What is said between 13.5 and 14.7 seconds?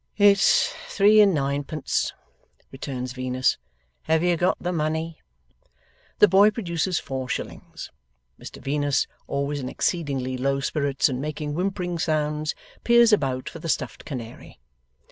the stuffed canary.